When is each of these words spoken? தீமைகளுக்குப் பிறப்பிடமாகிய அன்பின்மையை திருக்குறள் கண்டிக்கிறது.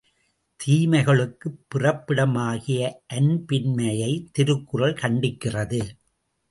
தீமைகளுக்குப் 0.65 1.59
பிறப்பிடமாகிய 1.73 2.91
அன்பின்மையை 3.13 4.25
திருக்குறள் 4.31 4.93
கண்டிக்கிறது. 4.93 5.81